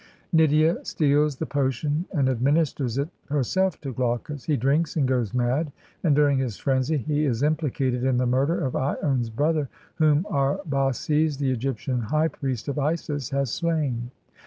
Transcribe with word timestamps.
Nydia 0.33 0.83
steals 0.83 1.35
the 1.35 1.45
potion 1.45 2.05
and 2.11 2.27
ad 2.27 2.41
ministers 2.41 2.97
it 2.97 3.09
herself 3.29 3.79
to 3.81 3.93
Glaucus; 3.93 4.45
he 4.45 4.57
drinks 4.57 4.95
and 4.95 5.07
goes 5.07 5.31
mad, 5.31 5.71
and 6.03 6.15
during 6.15 6.39
his 6.39 6.57
frenzy 6.57 6.97
he 6.97 7.23
is 7.25 7.43
implicated 7.43 8.03
in 8.03 8.17
the 8.17 8.25
murder 8.25 8.65
of 8.65 8.73
lone's 8.73 9.29
brother, 9.29 9.69
whom 9.97 10.23
Arbaces, 10.27 11.37
the 11.37 11.51
Egyptian 11.51 11.99
high 12.01 12.29
priest 12.29 12.67
of 12.67 12.79
Isis, 12.79 13.29
has 13.29 13.51
slain. 13.51 14.09